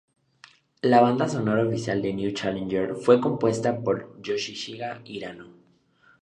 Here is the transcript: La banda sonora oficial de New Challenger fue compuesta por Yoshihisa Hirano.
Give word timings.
La 0.81 1.01
banda 1.01 1.27
sonora 1.29 1.61
oficial 1.67 2.01
de 2.01 2.11
New 2.11 2.31
Challenger 2.33 2.95
fue 2.95 3.21
compuesta 3.21 3.83
por 3.83 4.19
Yoshihisa 4.23 4.99
Hirano. 5.05 5.49